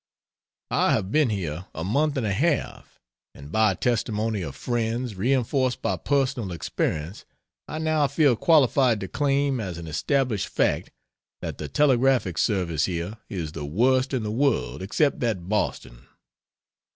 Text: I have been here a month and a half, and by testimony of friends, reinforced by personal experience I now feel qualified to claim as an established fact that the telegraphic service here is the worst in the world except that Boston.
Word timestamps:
I 0.71 0.93
have 0.93 1.11
been 1.11 1.29
here 1.29 1.67
a 1.75 1.83
month 1.83 2.17
and 2.17 2.25
a 2.25 2.33
half, 2.33 2.99
and 3.35 3.51
by 3.51 3.75
testimony 3.75 4.41
of 4.41 4.55
friends, 4.55 5.13
reinforced 5.13 5.83
by 5.83 5.97
personal 5.97 6.51
experience 6.51 7.23
I 7.67 7.77
now 7.77 8.07
feel 8.07 8.35
qualified 8.35 8.99
to 9.01 9.07
claim 9.07 9.59
as 9.59 9.77
an 9.77 9.85
established 9.85 10.47
fact 10.47 10.89
that 11.43 11.59
the 11.59 11.67
telegraphic 11.67 12.39
service 12.39 12.85
here 12.85 13.19
is 13.29 13.51
the 13.51 13.63
worst 13.63 14.11
in 14.11 14.23
the 14.23 14.31
world 14.31 14.81
except 14.81 15.19
that 15.19 15.47
Boston. 15.47 16.07